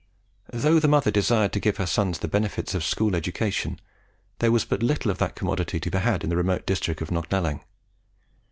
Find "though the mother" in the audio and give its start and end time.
0.51-1.11